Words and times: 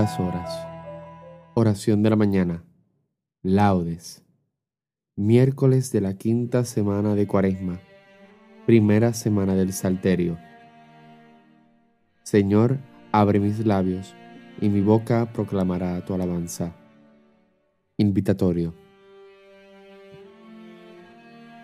Horas. 0.00 0.66
Oración 1.52 2.02
de 2.02 2.08
la 2.08 2.16
mañana. 2.16 2.64
Laudes. 3.42 4.24
Miércoles 5.14 5.92
de 5.92 6.00
la 6.00 6.14
quinta 6.14 6.64
semana 6.64 7.14
de 7.14 7.26
Cuaresma. 7.26 7.78
Primera 8.64 9.12
semana 9.12 9.54
del 9.54 9.74
Salterio. 9.74 10.38
Señor, 12.22 12.78
abre 13.12 13.40
mis 13.40 13.66
labios, 13.66 14.14
y 14.58 14.70
mi 14.70 14.80
boca 14.80 15.30
proclamará 15.34 16.02
tu 16.06 16.14
alabanza. 16.14 16.74
Invitatorio. 17.98 18.72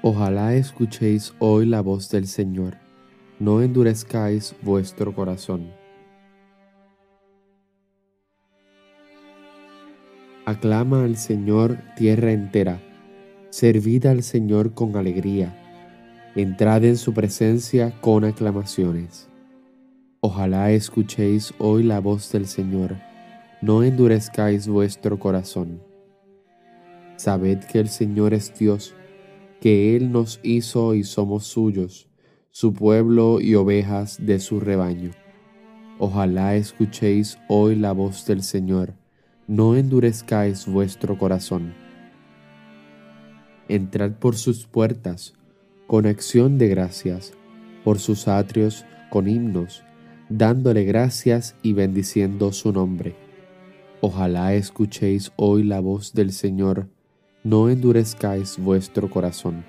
Ojalá 0.03 0.55
escuchéis 0.55 1.33
hoy 1.39 1.65
la 1.65 1.81
voz 1.81 2.11
del 2.11 2.27
Señor, 2.27 2.77
no 3.39 3.63
endurezcáis 3.63 4.55
vuestro 4.61 5.15
corazón 5.15 5.86
Aclama 10.49 11.03
al 11.03 11.17
Señor 11.17 11.77
tierra 11.97 12.31
entera, 12.31 12.81
servid 13.51 14.07
al 14.07 14.23
Señor 14.23 14.75
con 14.75 14.95
alegría, 14.95 15.53
entrad 16.37 16.85
en 16.85 16.97
su 16.97 17.13
presencia 17.13 18.01
con 18.01 18.25
aclamaciones. 18.25 19.29
Ojalá 20.21 20.71
escuchéis 20.71 21.53
hoy 21.59 21.83
la 21.83 21.99
voz 21.99 22.31
del 22.31 22.47
Señor, 22.47 22.95
no 23.61 23.83
endurezcáis 23.83 24.69
vuestro 24.69 25.19
corazón. 25.19 25.83
Sabed 27.17 27.65
que 27.65 27.81
el 27.81 27.89
Señor 27.89 28.33
es 28.33 28.57
Dios, 28.57 28.95
que 29.61 29.97
Él 29.97 30.13
nos 30.13 30.39
hizo 30.45 30.95
y 30.95 31.03
somos 31.03 31.45
suyos, 31.45 32.07
su 32.53 32.73
pueblo 32.73 33.41
y 33.41 33.57
ovejas 33.57 34.25
de 34.25 34.39
su 34.39 34.61
rebaño. 34.61 35.11
Ojalá 35.99 36.55
escuchéis 36.55 37.37
hoy 37.49 37.75
la 37.75 37.91
voz 37.91 38.25
del 38.27 38.45
Señor 38.45 38.95
no 39.49 39.77
endurezcáis 39.77 40.67
vuestro 40.67 41.17
corazón. 41.17 41.73
Entrad 43.69 44.13
por 44.13 44.37
sus 44.37 44.67
puertas 44.67 45.35
con 45.87 46.07
acción 46.07 46.59
de 46.59 46.69
gracias, 46.69 47.33
por 47.85 48.01
sus 48.01 48.27
atrios 48.27 48.85
con 49.09 49.29
himnos, 49.29 49.85
dándole 50.29 50.85
gracias 50.85 51.55
y 51.63 51.75
bendiciendo 51.75 52.53
su 52.53 52.73
nombre. 52.73 53.15
Ojalá 54.01 54.55
escuchéis 54.55 55.31
hoy 55.37 55.63
la 55.63 55.79
voz 55.79 56.13
del 56.13 56.33
Señor, 56.33 56.89
no 57.45 57.71
endurezcáis 57.71 58.59
vuestro 58.59 59.09
corazón. 59.09 59.65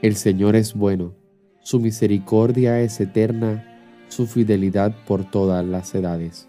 El 0.00 0.16
Señor 0.16 0.56
es 0.56 0.72
bueno, 0.72 1.12
su 1.60 1.78
misericordia 1.78 2.80
es 2.80 2.98
eterna, 3.00 4.06
su 4.08 4.26
fidelidad 4.26 4.96
por 5.06 5.30
todas 5.30 5.64
las 5.64 5.94
edades. 5.94 6.48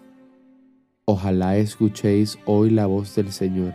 Ojalá 1.06 1.58
escuchéis 1.58 2.38
hoy 2.46 2.70
la 2.70 2.86
voz 2.86 3.14
del 3.14 3.30
Señor, 3.30 3.74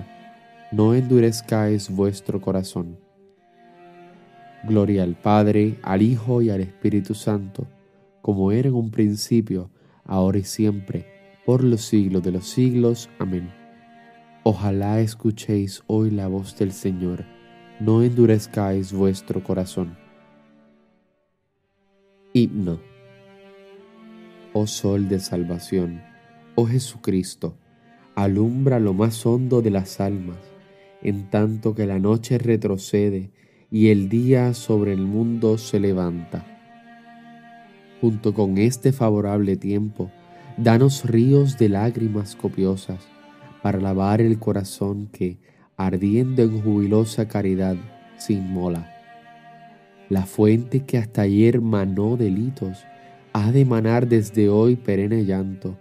no 0.71 0.95
endurezcáis 0.95 1.91
vuestro 1.91 2.41
corazón. 2.41 2.97
Gloria 4.63 5.03
al 5.03 5.13
Padre, 5.13 5.77
al 5.83 6.01
Hijo 6.01 6.41
y 6.41 6.49
al 6.49 6.61
Espíritu 6.61 7.13
Santo, 7.13 7.67
como 8.23 8.51
era 8.51 8.69
en 8.69 8.73
un 8.73 8.89
principio, 8.89 9.69
ahora 10.05 10.39
y 10.39 10.43
siempre, 10.43 11.05
por 11.45 11.63
los 11.63 11.81
siglos 11.81 12.23
de 12.23 12.31
los 12.31 12.47
siglos. 12.47 13.11
Amén. 13.19 13.51
Ojalá 14.41 14.99
escuchéis 14.99 15.83
hoy 15.85 16.09
la 16.09 16.27
voz 16.27 16.57
del 16.57 16.71
Señor, 16.71 17.25
no 17.79 18.01
endurezcáis 18.01 18.91
vuestro 18.91 19.43
corazón. 19.43 19.95
Himno. 22.33 22.79
Oh 24.53 24.65
Sol 24.65 25.07
de 25.07 25.19
Salvación 25.19 26.09
oh 26.59 26.65
Jesucristo, 26.65 27.55
alumbra 28.15 28.79
lo 28.79 28.93
más 28.93 29.25
hondo 29.25 29.61
de 29.61 29.71
las 29.71 30.01
almas, 30.01 30.39
en 31.01 31.29
tanto 31.29 31.73
que 31.73 31.85
la 31.85 31.99
noche 31.99 32.37
retrocede 32.37 33.31
y 33.71 33.87
el 33.89 34.09
día 34.09 34.53
sobre 34.53 34.91
el 34.91 35.01
mundo 35.01 35.57
se 35.57 35.79
levanta. 35.79 36.45
Junto 38.01 38.33
con 38.33 38.57
este 38.57 38.91
favorable 38.91 39.55
tiempo, 39.55 40.11
danos 40.57 41.05
ríos 41.05 41.57
de 41.57 41.69
lágrimas 41.69 42.35
copiosas 42.35 43.07
para 43.61 43.79
lavar 43.79 44.19
el 44.19 44.37
corazón 44.37 45.07
que, 45.13 45.37
ardiendo 45.77 46.41
en 46.41 46.61
jubilosa 46.61 47.29
caridad, 47.29 47.77
se 48.17 48.33
inmola. 48.33 48.91
La 50.09 50.25
fuente 50.25 50.83
que 50.83 50.97
hasta 50.97 51.21
ayer 51.21 51.61
manó 51.61 52.17
delitos, 52.17 52.83
ha 53.31 53.53
de 53.53 53.63
manar 53.63 54.09
desde 54.09 54.49
hoy 54.49 54.75
perenne 54.75 55.23
llanto 55.23 55.77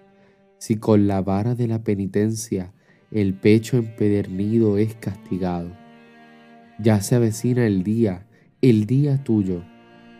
si 0.58 0.76
con 0.76 1.06
la 1.06 1.22
vara 1.22 1.54
de 1.54 1.68
la 1.68 1.82
penitencia 1.82 2.72
el 3.10 3.34
pecho 3.34 3.78
empedernido 3.78 4.76
es 4.76 4.94
castigado. 4.94 5.70
Ya 6.78 7.00
se 7.00 7.14
avecina 7.14 7.66
el 7.66 7.82
día, 7.82 8.26
el 8.60 8.86
día 8.86 9.22
tuyo, 9.24 9.62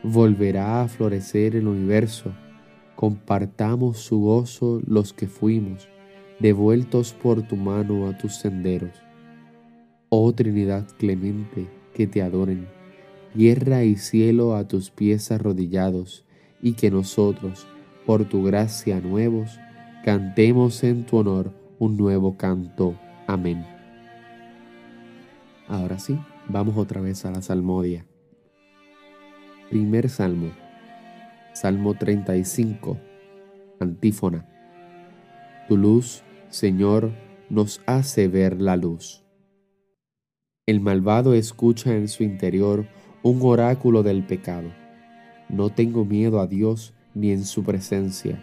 volverá 0.02 0.82
a 0.82 0.88
florecer 0.88 1.54
el 1.54 1.68
universo, 1.68 2.32
compartamos 2.96 3.98
su 3.98 4.20
gozo 4.20 4.80
los 4.86 5.12
que 5.12 5.26
fuimos, 5.26 5.88
devueltos 6.40 7.12
por 7.12 7.42
tu 7.42 7.56
mano 7.56 8.08
a 8.08 8.16
tus 8.16 8.36
senderos. 8.36 8.92
Oh 10.08 10.32
Trinidad 10.32 10.86
clemente, 10.98 11.68
que 11.94 12.06
te 12.06 12.22
adoren, 12.22 12.66
tierra 13.34 13.84
y 13.84 13.96
cielo 13.96 14.56
a 14.56 14.66
tus 14.66 14.90
pies 14.90 15.30
arrodillados, 15.30 16.24
y 16.62 16.72
que 16.72 16.90
nosotros, 16.90 17.66
por 18.06 18.24
tu 18.24 18.42
gracia 18.42 19.00
nuevos, 19.00 19.60
cantemos 20.08 20.84
en 20.84 21.04
tu 21.04 21.18
honor 21.18 21.52
un 21.78 21.98
nuevo 21.98 22.38
canto. 22.38 22.98
Amén. 23.26 23.66
Ahora 25.66 25.98
sí, 25.98 26.18
vamos 26.48 26.78
otra 26.78 27.02
vez 27.02 27.26
a 27.26 27.30
la 27.30 27.42
salmodia. 27.42 28.06
Primer 29.68 30.08
salmo, 30.08 30.52
Salmo 31.52 31.92
35, 31.92 32.96
antífona. 33.80 34.48
Tu 35.68 35.76
luz, 35.76 36.22
Señor, 36.48 37.12
nos 37.50 37.82
hace 37.84 38.28
ver 38.28 38.62
la 38.62 38.76
luz. 38.78 39.26
El 40.64 40.80
malvado 40.80 41.34
escucha 41.34 41.94
en 41.94 42.08
su 42.08 42.22
interior 42.22 42.86
un 43.22 43.40
oráculo 43.42 44.02
del 44.02 44.24
pecado. 44.24 44.70
No 45.50 45.68
tengo 45.68 46.06
miedo 46.06 46.40
a 46.40 46.46
Dios 46.46 46.94
ni 47.12 47.30
en 47.30 47.44
su 47.44 47.62
presencia 47.62 48.42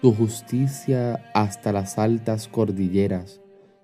tu 0.00 0.12
justicia 0.12 1.24
hasta 1.34 1.72
las 1.72 1.98
altas 1.98 2.46
cordilleras, 2.46 3.40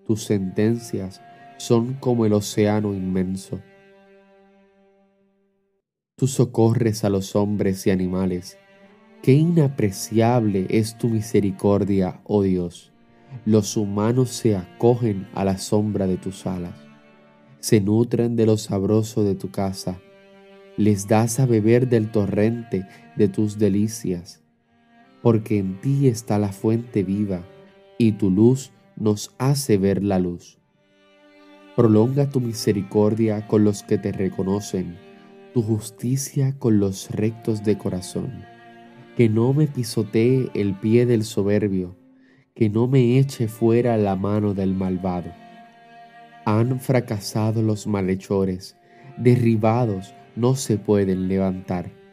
tus 0.06 0.22
sentencias 0.22 1.20
son 1.56 1.94
como 1.94 2.24
el 2.24 2.34
océano 2.34 2.94
inmenso. 2.94 3.60
Tú 6.16 6.28
socorres 6.28 7.02
a 7.04 7.10
los 7.10 7.34
hombres 7.34 7.84
y 7.88 7.90
animales. 7.90 8.58
Qué 9.22 9.32
inapreciable 9.32 10.66
es 10.70 10.96
tu 10.96 11.08
misericordia, 11.08 12.20
oh 12.24 12.42
Dios. 12.42 12.92
Los 13.44 13.76
humanos 13.76 14.30
se 14.30 14.54
acogen 14.54 15.26
a 15.34 15.44
la 15.44 15.58
sombra 15.58 16.06
de 16.06 16.16
tus 16.16 16.46
alas, 16.46 16.78
se 17.58 17.80
nutren 17.80 18.36
de 18.36 18.46
lo 18.46 18.56
sabroso 18.56 19.24
de 19.24 19.34
tu 19.34 19.50
casa, 19.50 19.98
les 20.76 21.08
das 21.08 21.40
a 21.40 21.46
beber 21.46 21.88
del 21.88 22.12
torrente 22.12 22.86
de 23.16 23.26
tus 23.26 23.58
delicias 23.58 24.43
porque 25.24 25.56
en 25.56 25.80
ti 25.80 26.06
está 26.06 26.38
la 26.38 26.52
fuente 26.52 27.02
viva, 27.02 27.40
y 27.96 28.12
tu 28.12 28.30
luz 28.30 28.72
nos 28.94 29.34
hace 29.38 29.78
ver 29.78 30.04
la 30.04 30.18
luz. 30.18 30.58
Prolonga 31.76 32.28
tu 32.28 32.42
misericordia 32.42 33.46
con 33.46 33.64
los 33.64 33.82
que 33.82 33.96
te 33.96 34.12
reconocen, 34.12 34.98
tu 35.54 35.62
justicia 35.62 36.58
con 36.58 36.78
los 36.78 37.10
rectos 37.10 37.64
de 37.64 37.78
corazón. 37.78 38.44
Que 39.16 39.30
no 39.30 39.54
me 39.54 39.66
pisotee 39.66 40.50
el 40.52 40.74
pie 40.74 41.06
del 41.06 41.24
soberbio, 41.24 41.96
que 42.54 42.68
no 42.68 42.86
me 42.86 43.18
eche 43.18 43.48
fuera 43.48 43.96
la 43.96 44.16
mano 44.16 44.52
del 44.52 44.74
malvado. 44.74 45.32
Han 46.44 46.80
fracasado 46.80 47.62
los 47.62 47.86
malhechores, 47.86 48.76
derribados 49.16 50.12
no 50.36 50.54
se 50.54 50.76
pueden 50.76 51.28
levantar 51.28 52.03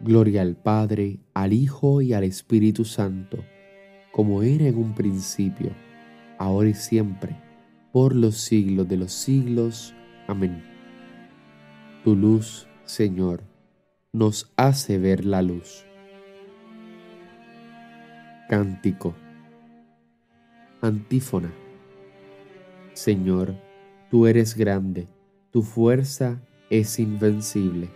Gloria 0.00 0.42
al 0.42 0.56
Padre, 0.56 1.20
al 1.32 1.52
Hijo 1.52 2.02
y 2.02 2.12
al 2.12 2.24
Espíritu 2.24 2.84
Santo, 2.84 3.38
como 4.12 4.42
era 4.42 4.66
en 4.66 4.76
un 4.76 4.94
principio, 4.94 5.70
ahora 6.38 6.68
y 6.68 6.74
siempre, 6.74 7.36
por 7.92 8.14
los 8.14 8.36
siglos 8.36 8.86
de 8.88 8.98
los 8.98 9.12
siglos. 9.12 9.94
Amén. 10.26 10.62
Tu 12.04 12.14
luz, 12.14 12.68
Señor, 12.84 13.42
nos 14.12 14.52
hace 14.56 14.98
ver 14.98 15.24
la 15.24 15.40
luz. 15.40 15.86
Cántico. 18.48 19.14
Antífona. 20.82 21.52
Señor, 22.92 23.56
tú 24.10 24.26
eres 24.26 24.56
grande, 24.56 25.08
tu 25.50 25.62
fuerza 25.62 26.40
es 26.70 26.98
invencible. 26.98 27.95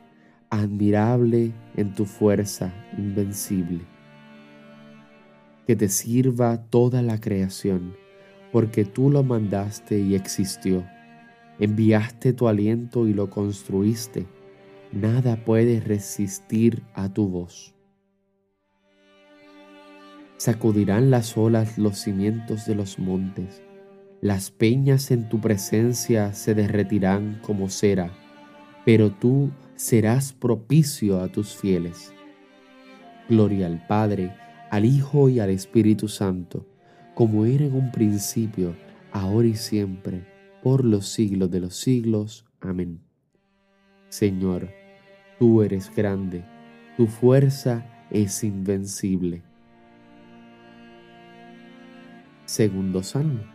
admirable 0.51 1.51
en 1.75 1.95
tu 1.95 2.05
fuerza 2.05 2.71
invencible 2.97 3.81
que 5.71 5.75
te 5.75 5.87
sirva 5.87 6.65
toda 6.69 7.01
la 7.01 7.19
creación, 7.19 7.95
porque 8.51 8.83
tú 8.85 9.09
lo 9.09 9.23
mandaste 9.23 9.99
y 9.99 10.15
existió. 10.15 10.83
Enviaste 11.59 12.33
tu 12.33 12.47
aliento 12.47 13.07
y 13.07 13.13
lo 13.13 13.29
construiste. 13.29 14.25
Nada 14.91 15.37
puede 15.45 15.79
resistir 15.79 16.83
a 16.93 17.07
tu 17.07 17.29
voz. 17.29 17.73
Sacudirán 20.37 21.11
las 21.11 21.37
olas 21.37 21.77
los 21.77 21.99
cimientos 21.99 22.65
de 22.65 22.75
los 22.75 22.97
montes. 22.97 23.61
Las 24.21 24.51
peñas 24.51 25.11
en 25.11 25.29
tu 25.29 25.39
presencia 25.39 26.33
se 26.33 26.53
derretirán 26.55 27.39
como 27.43 27.69
cera, 27.69 28.11
pero 28.83 29.11
tú 29.11 29.51
serás 29.81 30.31
propicio 30.31 31.21
a 31.21 31.27
tus 31.27 31.55
fieles. 31.55 32.13
Gloria 33.27 33.65
al 33.65 33.83
Padre, 33.87 34.31
al 34.69 34.85
Hijo 34.85 35.27
y 35.27 35.39
al 35.39 35.49
Espíritu 35.49 36.07
Santo, 36.07 36.67
como 37.15 37.45
era 37.45 37.65
en 37.65 37.73
un 37.73 37.91
principio, 37.91 38.75
ahora 39.11 39.47
y 39.47 39.55
siempre, 39.55 40.23
por 40.61 40.85
los 40.85 41.07
siglos 41.07 41.49
de 41.49 41.61
los 41.61 41.75
siglos. 41.75 42.45
Amén. 42.59 43.01
Señor, 44.09 44.69
tú 45.39 45.63
eres 45.63 45.91
grande, 45.95 46.45
tu 46.95 47.07
fuerza 47.07 47.83
es 48.11 48.43
invencible. 48.43 49.41
Segundo 52.45 53.01
Salmo. 53.01 53.45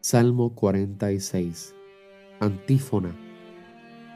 Salmo 0.00 0.52
46. 0.52 1.76
Antífona. 2.40 3.31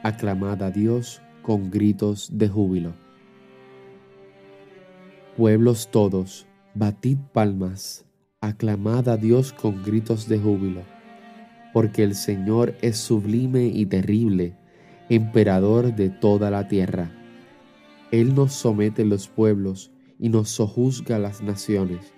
Aclamad 0.09 0.63
a 0.63 0.71
Dios 0.71 1.21
con 1.41 1.69
gritos 1.69 2.29
de 2.31 2.47
júbilo 2.47 2.93
Pueblos 5.35 5.89
todos, 5.91 6.47
batid 6.75 7.17
palmas, 7.33 8.05
aclamad 8.39 9.09
a 9.09 9.17
Dios 9.17 9.51
con 9.51 9.83
gritos 9.83 10.29
de 10.29 10.39
júbilo, 10.39 10.83
porque 11.73 12.03
el 12.03 12.15
Señor 12.15 12.73
es 12.81 12.95
sublime 12.95 13.65
y 13.65 13.85
terrible, 13.85 14.55
emperador 15.09 15.93
de 15.93 16.09
toda 16.09 16.51
la 16.51 16.69
tierra. 16.69 17.11
Él 18.13 18.33
nos 18.33 18.53
somete 18.53 19.03
los 19.03 19.27
pueblos 19.27 19.91
y 20.19 20.29
nos 20.29 20.47
sojuzga 20.47 21.19
las 21.19 21.41
naciones. 21.41 22.13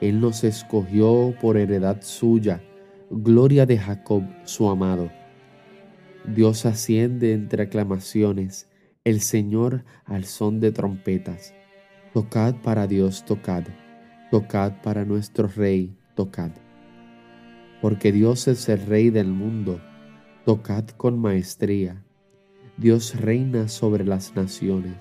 Él 0.00 0.18
nos 0.18 0.44
escogió 0.44 1.34
por 1.42 1.58
heredad 1.58 1.98
suya, 2.00 2.62
gloria 3.10 3.66
de 3.66 3.76
Jacob 3.76 4.22
su 4.44 4.70
amado. 4.70 5.10
Dios 6.34 6.66
asciende 6.66 7.32
entre 7.32 7.62
aclamaciones, 7.64 8.68
el 9.04 9.20
Señor 9.20 9.84
al 10.04 10.24
son 10.24 10.60
de 10.60 10.72
trompetas. 10.72 11.54
Tocad 12.12 12.56
para 12.56 12.86
Dios, 12.86 13.24
tocad, 13.24 13.64
tocad 14.30 14.82
para 14.82 15.06
nuestro 15.06 15.48
Rey, 15.48 15.96
tocad. 16.14 16.50
Porque 17.80 18.12
Dios 18.12 18.46
es 18.46 18.68
el 18.68 18.84
Rey 18.84 19.08
del 19.08 19.28
mundo, 19.28 19.80
tocad 20.44 20.84
con 20.88 21.18
maestría. 21.18 22.04
Dios 22.76 23.18
reina 23.18 23.68
sobre 23.68 24.04
las 24.04 24.36
naciones, 24.36 24.96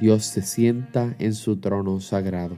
Dios 0.00 0.24
se 0.24 0.40
sienta 0.40 1.14
en 1.18 1.34
su 1.34 1.58
trono 1.58 2.00
sagrado. 2.00 2.56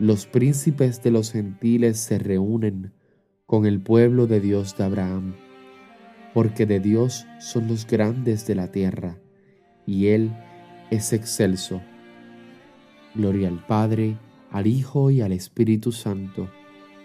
Los 0.00 0.26
príncipes 0.26 1.00
de 1.02 1.12
los 1.12 1.30
gentiles 1.30 1.98
se 1.98 2.18
reúnen 2.18 2.92
con 3.46 3.66
el 3.66 3.80
pueblo 3.80 4.26
de 4.26 4.40
Dios 4.40 4.76
de 4.76 4.84
Abraham, 4.84 5.34
porque 6.34 6.66
de 6.66 6.80
Dios 6.80 7.26
son 7.38 7.68
los 7.68 7.86
grandes 7.86 8.46
de 8.46 8.54
la 8.54 8.70
tierra, 8.70 9.18
y 9.86 10.08
Él 10.08 10.32
es 10.90 11.12
excelso. 11.12 11.82
Gloria 13.14 13.48
al 13.48 13.64
Padre, 13.66 14.16
al 14.50 14.66
Hijo 14.66 15.10
y 15.10 15.20
al 15.20 15.32
Espíritu 15.32 15.92
Santo, 15.92 16.48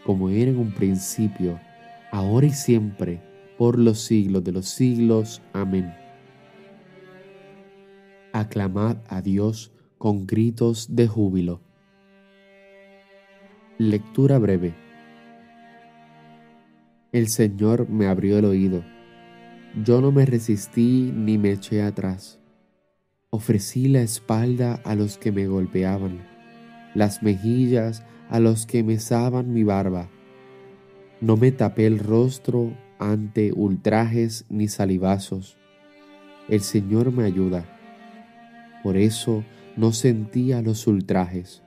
como 0.06 0.30
era 0.30 0.52
en 0.52 0.58
un 0.58 0.74
principio, 0.74 1.60
ahora 2.12 2.48
y 2.48 2.52
siempre, 2.52 3.22
por 3.58 3.78
los 3.78 4.00
siglos 4.00 4.44
de 4.44 4.52
los 4.52 4.68
siglos. 4.68 5.42
Amén. 5.54 5.94
Aclamad 8.34 8.98
a 9.08 9.22
Dios 9.22 9.72
con 9.98 10.28
gritos 10.28 10.96
de 10.96 11.08
júbilo. 11.08 11.62
Lectura 13.78 14.38
breve. 14.38 14.76
El 17.12 17.28
Señor 17.30 17.90
me 17.90 18.08
abrió 18.08 18.38
el 18.38 18.46
oído. 18.46 18.84
Yo 19.84 20.02
no 20.02 20.12
me 20.12 20.26
resistí 20.26 21.12
ni 21.16 21.38
me 21.38 21.52
eché 21.52 21.84
atrás 21.84 22.40
Ofrecí 23.30 23.90
la 23.90 24.02
espalda 24.02 24.82
a 24.84 24.96
los 24.96 25.20
que 25.20 25.32
me 25.32 25.46
golpeaban, 25.46 26.26
las 26.96 27.22
mejillas 27.22 28.04
a 28.30 28.40
los 28.40 28.66
que 28.66 28.84
mesaban 28.84 29.54
mi 29.54 29.64
barba. 29.64 30.10
No 31.22 31.38
me 31.38 31.52
tapé 31.52 31.86
el 31.86 32.00
rostro 32.00 32.74
ante 32.98 33.52
ultrajes 33.54 34.46
ni 34.50 34.68
salivazos. 34.68 35.58
El 36.48 36.62
Señor 36.62 37.12
me 37.12 37.26
ayuda. 37.26 37.64
Por 38.82 38.98
eso 38.98 39.44
no 39.76 39.92
sentía 39.92 40.64
los 40.64 40.88
ultrajes. 40.88 41.62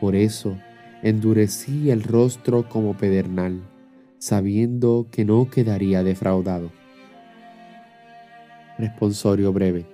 Por 0.00 0.14
eso 0.14 0.56
endurecí 1.02 1.90
el 1.90 2.04
rostro 2.04 2.68
como 2.68 2.96
pedernal, 2.96 3.62
sabiendo 4.18 5.08
que 5.10 5.24
no 5.24 5.50
quedaría 5.50 6.04
defraudado. 6.04 6.83
Responsorio 8.76 9.52
breve. 9.52 9.86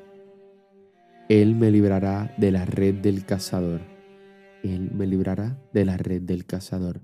Él 1.29 1.55
me 1.55 1.71
librará 1.71 2.35
de 2.39 2.51
la 2.51 2.65
red 2.65 2.95
del 2.95 3.27
cazador. 3.27 3.83
Él 4.63 4.91
me 4.95 5.07
librará 5.07 5.59
de 5.75 5.85
la 5.85 5.99
red 5.99 6.23
del 6.23 6.47
cazador. 6.47 7.03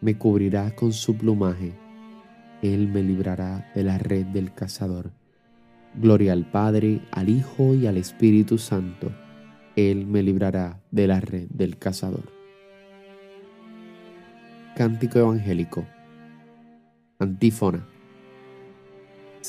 Me 0.00 0.16
cubrirá 0.16 0.74
con 0.74 0.94
su 0.94 1.16
plumaje. 1.18 1.74
Él 2.62 2.88
me 2.88 3.02
librará 3.02 3.70
de 3.74 3.84
la 3.84 3.98
red 3.98 4.26
del 4.26 4.54
cazador. 4.54 5.12
Gloria 5.94 6.32
al 6.32 6.50
Padre, 6.50 7.02
al 7.10 7.28
Hijo 7.28 7.74
y 7.74 7.86
al 7.86 7.98
Espíritu 7.98 8.56
Santo. 8.56 9.12
Él 9.76 10.06
me 10.06 10.22
librará 10.22 10.80
de 10.90 11.06
la 11.06 11.20
red 11.20 11.48
del 11.50 11.76
cazador. 11.76 12.32
Cántico 14.74 15.18
Evangélico. 15.18 15.86
Antífona. 17.18 17.97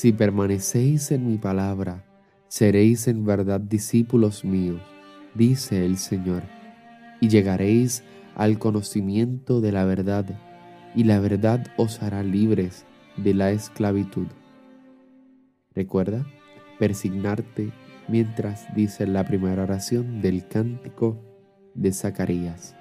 Si 0.00 0.12
permanecéis 0.12 1.10
en 1.10 1.26
mi 1.26 1.36
palabra, 1.36 2.06
Seréis 2.48 3.06
en 3.06 3.26
verdad 3.26 3.60
discípulos 3.60 4.46
míos, 4.46 4.80
dice 5.34 5.84
el 5.84 5.98
Señor, 5.98 6.42
y 7.20 7.28
llegaréis 7.28 8.02
al 8.34 8.58
conocimiento 8.58 9.60
de 9.60 9.72
la 9.72 9.84
verdad, 9.84 10.24
y 10.94 11.04
la 11.04 11.20
verdad 11.20 11.66
os 11.76 12.02
hará 12.02 12.22
libres 12.22 12.86
de 13.18 13.34
la 13.34 13.50
esclavitud. 13.50 14.28
Recuerda 15.74 16.26
persignarte 16.78 17.70
mientras 18.08 18.74
dice 18.74 19.06
la 19.06 19.26
primera 19.26 19.64
oración 19.64 20.22
del 20.22 20.48
cántico 20.48 21.20
de 21.74 21.92
Zacarías. 21.92 22.74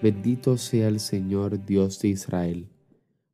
Bendito 0.00 0.56
sea 0.56 0.86
el 0.86 1.00
Señor 1.00 1.66
Dios 1.66 1.98
de 1.98 2.10
Israel, 2.10 2.71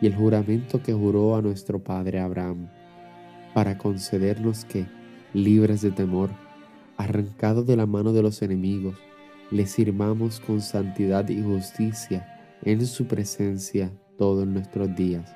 y 0.00 0.06
el 0.06 0.14
juramento 0.14 0.82
que 0.82 0.92
juró 0.92 1.36
a 1.36 1.42
nuestro 1.42 1.82
padre 1.82 2.20
Abraham, 2.20 2.68
para 3.54 3.76
concedernos 3.76 4.64
que, 4.64 4.86
libres 5.34 5.82
de 5.82 5.90
temor, 5.90 6.30
arrancados 6.96 7.66
de 7.66 7.76
la 7.76 7.86
mano 7.86 8.12
de 8.12 8.22
los 8.22 8.42
enemigos, 8.42 8.96
le 9.50 9.66
sirvamos 9.66 10.40
con 10.40 10.60
santidad 10.60 11.28
y 11.28 11.42
justicia 11.42 12.56
en 12.62 12.86
su 12.86 13.06
presencia 13.06 13.90
todos 14.16 14.46
nuestros 14.46 14.94
días. 14.94 15.34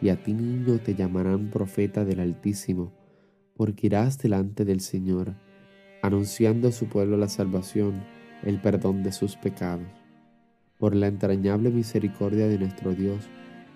Y 0.00 0.08
a 0.10 0.22
ti 0.22 0.32
niño 0.32 0.78
te 0.78 0.94
llamarán 0.94 1.50
profeta 1.50 2.04
del 2.04 2.20
Altísimo, 2.20 2.92
porque 3.56 3.88
irás 3.88 4.18
delante 4.18 4.64
del 4.64 4.80
Señor, 4.80 5.34
anunciando 6.02 6.68
a 6.68 6.72
su 6.72 6.86
pueblo 6.86 7.16
la 7.16 7.28
salvación, 7.28 8.02
el 8.44 8.60
perdón 8.60 9.02
de 9.02 9.12
sus 9.12 9.36
pecados. 9.36 9.86
Por 10.78 10.94
la 10.94 11.08
entrañable 11.08 11.70
misericordia 11.70 12.46
de 12.46 12.58
nuestro 12.58 12.94
Dios, 12.94 13.28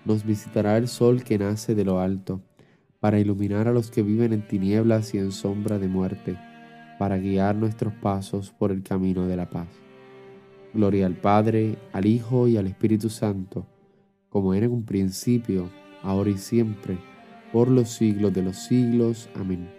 nos 0.05 0.25
visitará 0.25 0.77
el 0.77 0.87
sol 0.87 1.23
que 1.23 1.37
nace 1.37 1.75
de 1.75 1.85
lo 1.85 1.99
alto, 1.99 2.41
para 2.99 3.19
iluminar 3.19 3.67
a 3.67 3.73
los 3.73 3.91
que 3.91 4.01
viven 4.01 4.33
en 4.33 4.47
tinieblas 4.47 5.13
y 5.13 5.17
en 5.17 5.31
sombra 5.31 5.79
de 5.79 5.87
muerte, 5.87 6.37
para 6.97 7.17
guiar 7.17 7.55
nuestros 7.55 7.93
pasos 7.93 8.51
por 8.51 8.71
el 8.71 8.83
camino 8.83 9.27
de 9.27 9.35
la 9.35 9.49
paz. 9.49 9.67
Gloria 10.73 11.05
al 11.05 11.15
Padre, 11.15 11.77
al 11.91 12.05
Hijo 12.05 12.47
y 12.47 12.57
al 12.57 12.67
Espíritu 12.67 13.09
Santo, 13.09 13.65
como 14.29 14.53
era 14.53 14.65
en 14.65 14.71
un 14.71 14.85
principio, 14.85 15.69
ahora 16.01 16.29
y 16.31 16.37
siempre, 16.37 16.97
por 17.51 17.67
los 17.67 17.89
siglos 17.89 18.33
de 18.33 18.41
los 18.41 18.57
siglos. 18.57 19.29
Amén. 19.35 19.69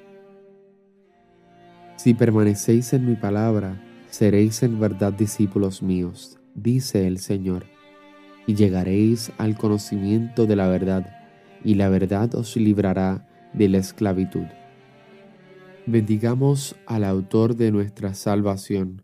Si 1.97 2.15
permanecéis 2.15 2.93
en 2.93 3.07
mi 3.09 3.17
palabra, 3.17 3.83
seréis 4.11 4.63
en 4.63 4.79
verdad 4.79 5.13
discípulos 5.13 5.83
míos, 5.83 6.39
dice 6.55 7.07
el 7.07 7.19
Señor, 7.19 7.65
y 8.47 8.55
llegaréis 8.55 9.33
al 9.39 9.57
conocimiento 9.57 10.47
de 10.47 10.57
la 10.57 10.69
verdad, 10.69 11.17
y 11.65 11.75
la 11.75 11.89
verdad 11.89 12.35
os 12.35 12.57
librará 12.57 13.27
de 13.53 13.69
la 13.69 13.79
esclavitud. 13.79 14.47
Bendigamos 15.87 16.77
al 16.87 17.05
autor 17.05 17.57
de 17.57 17.71
nuestra 17.71 18.15
salvación 18.15 19.03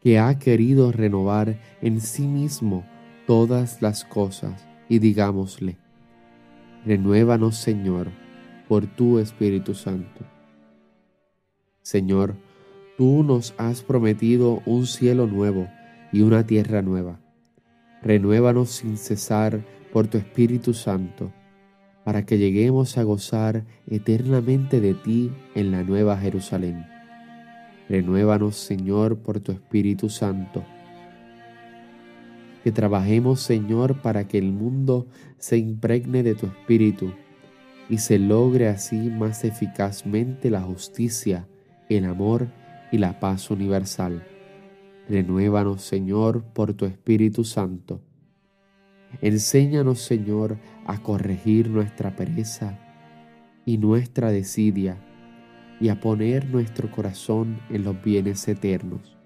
que 0.00 0.18
ha 0.18 0.38
querido 0.38 0.92
renovar 0.92 1.58
en 1.82 2.00
sí 2.00 2.28
mismo 2.28 2.84
todas 3.26 3.82
las 3.82 4.04
cosas, 4.04 4.66
y 4.88 5.00
digámosle, 5.00 5.78
renuévanos 6.84 7.56
Señor 7.56 8.08
por 8.68 8.86
tu 8.86 9.18
Espíritu 9.18 9.74
Santo. 9.74 10.24
Señor, 11.82 12.36
tú 12.96 13.22
nos 13.22 13.54
has 13.58 13.82
prometido 13.82 14.62
un 14.66 14.86
cielo 14.86 15.26
nuevo 15.26 15.68
y 16.12 16.22
una 16.22 16.46
tierra 16.46 16.82
nueva. 16.82 17.20
Renuévanos 18.06 18.70
sin 18.70 18.96
cesar 18.96 19.66
por 19.92 20.06
tu 20.06 20.16
Espíritu 20.16 20.72
Santo, 20.72 21.32
para 22.04 22.24
que 22.24 22.38
lleguemos 22.38 22.96
a 22.96 23.02
gozar 23.02 23.66
eternamente 23.86 24.80
de 24.80 24.94
ti 24.94 25.30
en 25.54 25.72
la 25.72 25.82
nueva 25.82 26.16
Jerusalén 26.16 26.86
Renuévanos, 27.88 28.56
Señor, 28.56 29.18
por 29.18 29.40
tu 29.40 29.52
Espíritu 29.52 30.08
Santo. 30.08 30.64
Que 32.64 32.72
trabajemos, 32.72 33.40
Señor, 33.40 34.02
para 34.02 34.26
que 34.26 34.38
el 34.38 34.52
mundo 34.52 35.06
se 35.38 35.56
impregne 35.56 36.24
de 36.24 36.34
tu 36.34 36.46
Espíritu 36.46 37.12
y 37.88 37.98
se 37.98 38.18
logre 38.18 38.68
así 38.68 38.96
más 38.96 39.44
eficazmente 39.44 40.50
la 40.50 40.62
justicia, 40.62 41.46
el 41.88 42.04
amor 42.04 42.48
y 42.90 42.98
la 42.98 43.20
paz 43.20 43.50
universal. 43.52 44.26
Renuévanos, 45.08 45.82
Señor, 45.82 46.42
por 46.52 46.74
tu 46.74 46.84
Espíritu 46.84 47.44
Santo. 47.44 48.00
Enséñanos, 49.20 50.00
Señor, 50.00 50.58
a 50.84 51.00
corregir 51.02 51.70
nuestra 51.70 52.16
pereza 52.16 52.78
y 53.64 53.78
nuestra 53.78 54.30
desidia 54.32 54.98
y 55.80 55.90
a 55.90 56.00
poner 56.00 56.50
nuestro 56.50 56.90
corazón 56.90 57.60
en 57.70 57.84
los 57.84 58.02
bienes 58.02 58.46
eternos. 58.48 59.16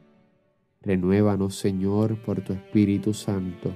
Renuévanos, 0.82 1.56
Señor, 1.56 2.20
por 2.22 2.42
tu 2.42 2.52
Espíritu 2.52 3.14
Santo. 3.14 3.74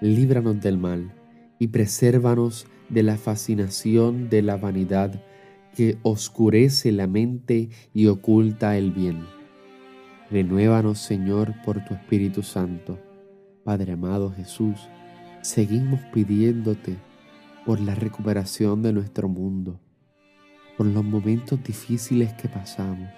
Líbranos 0.00 0.60
del 0.60 0.78
mal 0.78 1.12
y 1.58 1.68
presérvanos 1.68 2.66
de 2.88 3.02
la 3.02 3.16
fascinación 3.16 4.28
de 4.28 4.42
la 4.42 4.56
vanidad 4.56 5.20
que 5.74 5.98
oscurece 6.02 6.92
la 6.92 7.06
mente 7.06 7.70
y 7.92 8.06
oculta 8.06 8.78
el 8.78 8.92
bien. 8.92 9.35
Renuévanos, 10.30 10.98
Señor, 10.98 11.54
por 11.64 11.84
tu 11.84 11.94
Espíritu 11.94 12.42
Santo. 12.42 12.98
Padre 13.64 13.92
amado 13.92 14.32
Jesús, 14.32 14.88
seguimos 15.42 16.00
pidiéndote 16.12 16.96
por 17.64 17.80
la 17.80 17.94
recuperación 17.94 18.82
de 18.82 18.92
nuestro 18.92 19.28
mundo 19.28 19.80
por 20.76 20.86
los 20.86 21.04
momentos 21.04 21.62
difíciles 21.62 22.34
que 22.34 22.48
pasamos, 22.48 23.08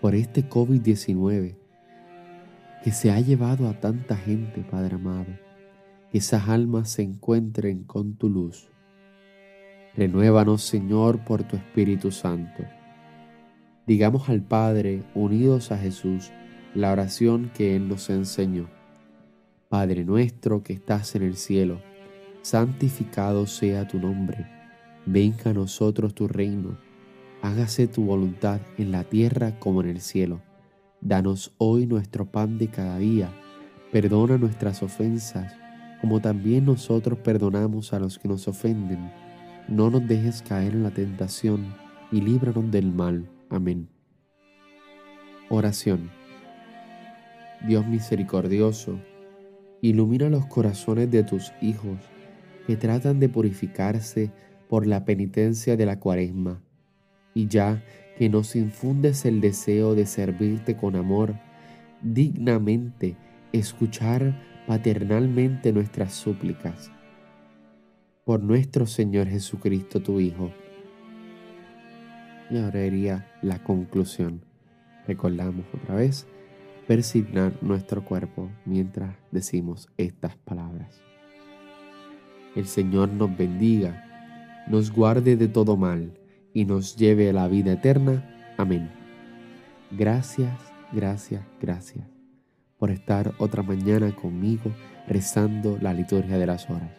por 0.00 0.14
este 0.14 0.48
COVID-19 0.48 1.56
que 2.82 2.92
se 2.92 3.10
ha 3.10 3.20
llevado 3.20 3.68
a 3.68 3.74
tanta 3.74 4.16
gente, 4.16 4.62
Padre 4.62 4.94
amado, 4.94 5.26
que 6.10 6.18
esas 6.18 6.48
almas 6.48 6.90
se 6.90 7.02
encuentren 7.02 7.84
con 7.84 8.14
tu 8.14 8.30
luz. 8.30 8.70
Renuévanos, 9.94 10.62
Señor, 10.62 11.24
por 11.24 11.42
tu 11.42 11.56
Espíritu 11.56 12.12
Santo. 12.12 12.62
Digamos 13.88 14.28
al 14.28 14.42
Padre, 14.42 15.02
unidos 15.16 15.72
a 15.72 15.78
Jesús, 15.78 16.30
la 16.74 16.92
oración 16.92 17.50
que 17.52 17.74
Él 17.74 17.88
nos 17.88 18.08
enseñó. 18.10 18.68
Padre 19.68 20.04
nuestro 20.04 20.62
que 20.62 20.74
estás 20.74 21.16
en 21.16 21.24
el 21.24 21.36
cielo, 21.36 21.80
santificado 22.42 23.48
sea 23.48 23.88
tu 23.88 23.98
nombre 23.98 24.58
Venga 25.10 25.52
a 25.52 25.54
nosotros 25.54 26.14
tu 26.14 26.28
reino, 26.28 26.76
hágase 27.40 27.86
tu 27.86 28.04
voluntad 28.04 28.60
en 28.76 28.92
la 28.92 29.04
tierra 29.04 29.58
como 29.58 29.80
en 29.80 29.88
el 29.88 30.02
cielo. 30.02 30.42
Danos 31.00 31.54
hoy 31.56 31.86
nuestro 31.86 32.30
pan 32.30 32.58
de 32.58 32.68
cada 32.68 32.98
día, 32.98 33.30
perdona 33.90 34.36
nuestras 34.36 34.82
ofensas, 34.82 35.54
como 36.02 36.20
también 36.20 36.66
nosotros 36.66 37.18
perdonamos 37.20 37.94
a 37.94 38.00
los 38.00 38.18
que 38.18 38.28
nos 38.28 38.48
ofenden. 38.48 39.10
No 39.66 39.88
nos 39.88 40.06
dejes 40.06 40.42
caer 40.42 40.74
en 40.74 40.82
la 40.82 40.90
tentación 40.90 41.74
y 42.12 42.20
líbranos 42.20 42.70
del 42.70 42.92
mal. 42.92 43.30
Amén. 43.50 43.88
Oración. 45.48 46.10
Dios 47.66 47.86
misericordioso, 47.86 49.00
ilumina 49.80 50.28
los 50.28 50.46
corazones 50.46 51.10
de 51.10 51.24
tus 51.24 51.52
hijos 51.62 51.98
que 52.66 52.76
tratan 52.76 53.18
de 53.18 53.30
purificarse 53.30 54.30
por 54.68 54.86
la 54.86 55.06
penitencia 55.06 55.76
de 55.76 55.86
la 55.86 55.98
cuaresma, 55.98 56.62
y 57.32 57.48
ya 57.48 57.82
que 58.18 58.28
nos 58.28 58.54
infundes 58.54 59.24
el 59.24 59.40
deseo 59.40 59.94
de 59.94 60.04
servirte 60.04 60.76
con 60.76 60.94
amor, 60.94 61.34
dignamente 62.02 63.16
escuchar 63.52 64.38
paternalmente 64.66 65.72
nuestras 65.72 66.12
súplicas. 66.12 66.90
Por 68.24 68.42
nuestro 68.42 68.84
Señor 68.86 69.28
Jesucristo, 69.28 70.02
tu 70.02 70.20
Hijo. 70.20 70.52
Y 72.50 72.58
ahora 72.58 72.84
iría 72.84 73.30
la 73.42 73.62
conclusión. 73.62 74.42
Recordamos 75.06 75.64
otra 75.74 75.94
vez, 75.94 76.26
persignar 76.86 77.52
nuestro 77.62 78.04
cuerpo 78.04 78.50
mientras 78.64 79.16
decimos 79.30 79.88
estas 79.96 80.36
palabras. 80.36 81.02
El 82.54 82.66
Señor 82.66 83.10
nos 83.10 83.36
bendiga 83.36 84.08
nos 84.68 84.92
guarde 84.92 85.36
de 85.36 85.48
todo 85.48 85.76
mal 85.76 86.12
y 86.52 86.66
nos 86.66 86.96
lleve 86.96 87.30
a 87.30 87.32
la 87.32 87.48
vida 87.48 87.72
eterna. 87.72 88.54
Amén. 88.58 88.90
Gracias, 89.90 90.52
gracias, 90.92 91.42
gracias 91.60 92.06
por 92.78 92.90
estar 92.90 93.32
otra 93.38 93.62
mañana 93.62 94.14
conmigo 94.14 94.70
rezando 95.08 95.78
la 95.80 95.94
liturgia 95.94 96.38
de 96.38 96.46
las 96.46 96.68
horas. 96.68 96.92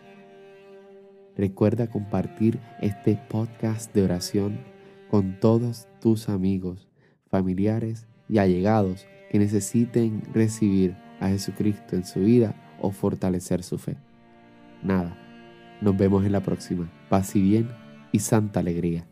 Recuerda 1.38 1.88
compartir 1.88 2.60
este 2.82 3.20
podcast 3.30 3.94
de 3.94 4.04
oración 4.04 4.60
con 5.10 5.40
todos 5.40 5.88
tus 6.00 6.30
amigos, 6.30 6.88
familiares 7.30 8.08
y 8.28 8.38
allegados 8.38 9.08
que 9.30 9.40
necesiten 9.40 10.22
recibir 10.34 10.96
a 11.20 11.30
Jesucristo 11.30 11.96
en 11.96 12.06
su 12.06 12.20
vida 12.22 12.56
o 12.82 12.92
fortalecer 12.92 13.64
su 13.64 13.78
fe. 13.78 13.98
Nada 14.84 15.18
nos 15.82 15.98
vemos 15.98 16.26
en 16.26 16.32
la 16.32 16.42
próxima. 16.42 16.90
Paz 17.10 17.36
y 17.36 17.42
bien 17.42 17.70
y 18.12 18.20
santa 18.20 18.60
alegría. 18.60 19.06